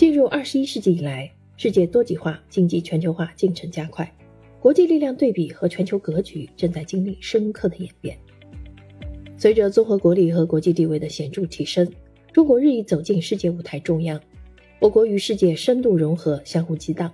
[0.00, 4.10] 进入二十一世纪以来，世界多极化、经济全球化进程加快，
[4.58, 8.16] 国际力量对比和全球格局正在经历深刻的演变。
[9.36, 11.86] 随着综合国力和国际地位的显著提升，
[12.32, 14.18] 中国日益走进世界舞台中央，
[14.78, 17.12] 我国与世界深度融合、相互激荡，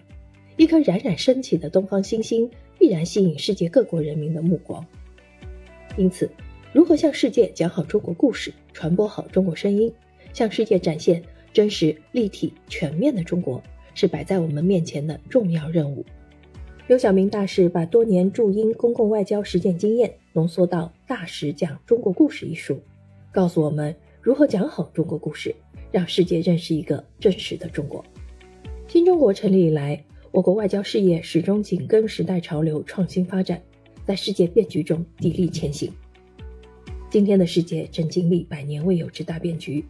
[0.57, 2.49] 一颗冉冉升起的东方新星
[2.79, 4.87] 必然吸引世界各国人民的目光。
[5.97, 6.31] 因此，
[6.73, 9.93] 如何向世界讲好中国故事，传播好中国声音，
[10.33, 11.21] 向世界展现？
[11.57, 13.63] 真实、立体、全面的中国
[13.95, 16.05] 是摆在我们面前的重要任务。
[16.87, 22.79] 刘晓明大使把多年驻英公共外交实践经验浓缩到《大使讲中国故事》一书，
[23.33, 25.55] 告诉我们如何讲好中国故事，
[25.91, 28.05] 让世界认识一个真实的中国。
[28.87, 33.63] 新中国成立以来，我国外交事业始终紧跟时代潮流，创新发展，
[34.05, 35.91] 在世界变局中砥砺前行。
[37.09, 39.83] 今天的世界正经历百年未有之大变局。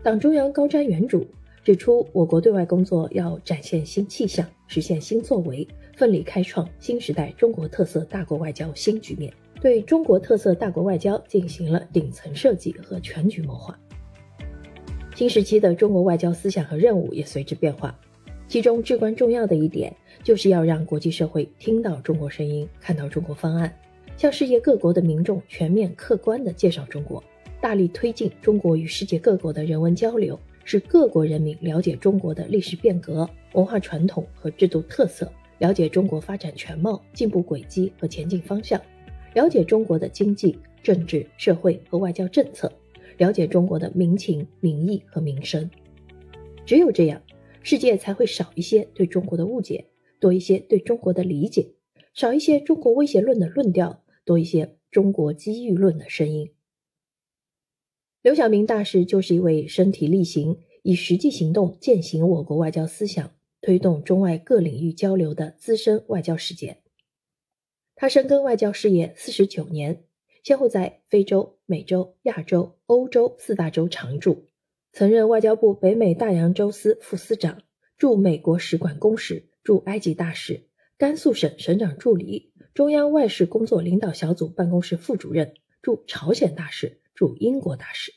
[0.00, 1.26] 党中央高瞻远瞩，
[1.64, 13.76] 指出我国对外工作要展现新气象，实现新作为，奋力开创新时代中国特色大国外交新局面，对中国特色大国外交进行了顶层设计和全局谋划。
[15.16, 17.98] 新时期的中国外交思想和任务也随之变化，
[18.46, 23.76] 其中至关重要的一点，就是要让国际社会听到中国声音，看到中国方案，
[24.16, 27.22] 向世界各国的民众全面客观地介绍中国。
[27.60, 38.80] 大力推进中国与世界各国的人文交流，使各国人民了解中国的历史变革、文化传统和制度特色，了解中国发展全貌、进步轨迹和前进方向，
[39.34, 42.72] 了解中国的经济、政治、社会和外交政策，
[43.16, 45.68] 了解中国的民情、民意和民生。
[46.64, 47.20] 只有这样，
[47.64, 49.84] 世界才会少一些对中国的误解，
[50.20, 51.72] 多一些对中国的理解；
[52.14, 56.48] 少一些中国威胁论的论调，多一些中国机遇论的声音。
[58.20, 66.78] 刘晓明大使就是一位身体力行、以实际行动践行我国外交思想、推动中外各领域交流的资深外交使节。
[67.94, 70.02] 他深耕外交事业四十九年，
[70.42, 74.48] 先后在非洲、美洲、亚洲、欧洲四大洲常驻，
[74.92, 77.62] 曾任外交部北美大洋洲司副司长、
[77.96, 87.00] 驻美国使馆公使、驻埃及大使、甘肃省省长助理、中央外事工作领导小组办公室副主任、驻朝鲜大使。
[87.18, 88.12] 驻英国大使，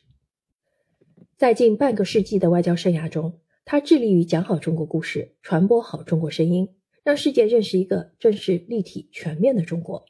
[1.36, 10.06] 在近半个世纪的外交生涯中，他致力于讲好中国故事，传播好中国声音，让世界认识一个正式、立体、全面的中国。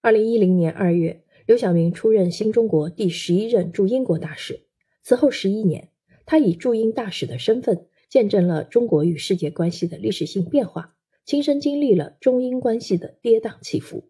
[0.00, 4.68] 二零一零年二月，刘晓明出任新中国第十一任驻英国大使。
[5.02, 5.90] 此后十一年，
[6.26, 10.94] 他以驻英大使的身份，见证了中国与世界关系的历史性变化，
[11.24, 14.08] 亲身经历了中英关系的跌宕起伏。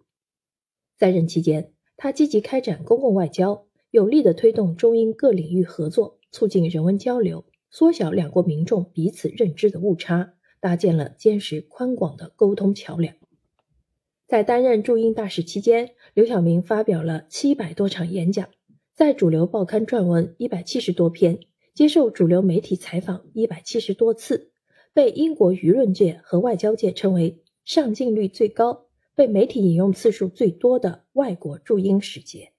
[0.98, 13.14] 在任期间，他积极开展公共外交，有力地推动中英各领域合作，促进人文交流，缩小两国民众彼此认知的误差，搭建了坚实宽广的沟通桥梁。
[14.26, 18.48] 在担任驻英大使期间，刘晓明发表了七百多场演讲，
[18.94, 21.38] 在主流报刊撰文一百七十多篇，
[21.74, 24.52] 接受主流媒体采访一百七十多次，
[24.94, 28.86] 被英国舆论界和外交界称为上镜率最高。
[29.20, 32.54] 被媒体引用次数最多的外国驻英使节，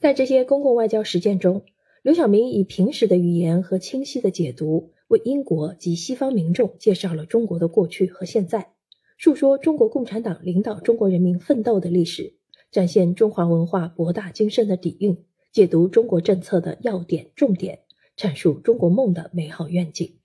[0.00, 1.64] 在这些公共外交实践中，
[2.02, 8.72] 刘晓明以平实的语言和清晰的解读，为英国及西方民众介绍了中国的过去和现在，
[9.16, 12.34] 述说中国共产党领导中国人民奋斗的历史，
[12.72, 17.84] 展现中华文化博大精深的底蕴，解读中国政策的要点重点，
[18.16, 20.18] 阐述中国梦的美好愿景。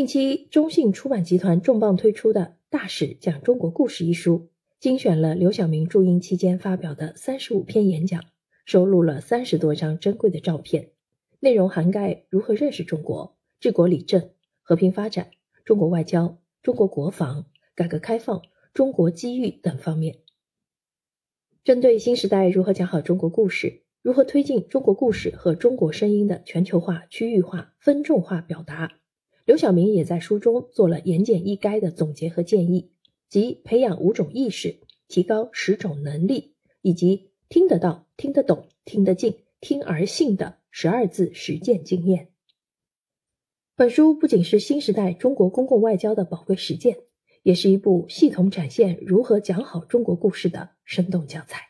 [0.00, 2.40] 近期，中信出版集团重磅推出的
[2.70, 8.24] 《大使讲中国故事》一书，精选了刘晓明驻英期间发表的三十五篇演讲，
[8.64, 10.92] 收录了三十多张珍贵的照片，
[11.40, 14.30] 内容涵盖如何认识中国、治国理政、
[14.62, 15.32] 和平发展、
[15.66, 17.44] 中国外交、中国国防、
[17.74, 18.40] 改革开放、
[18.72, 20.20] 中国机遇等方面。
[21.62, 28.92] 针对新时代如何讲好中国故事，如何推进中国故事和中国声音的全球化、区域化、分众化表达。
[29.50, 32.92] 刘晓明也在书中做了言简意赅的总结和建议，
[33.28, 42.28] 即培养五种意识，提高十种能力，以及听得到、听得懂、听得进、听而信的十二字实践经验。
[43.74, 46.98] 本书不仅是新时代中国公共外交的宝贵实践，
[47.42, 51.69] 也是一部系统展现如何讲好中国故事的生动教材。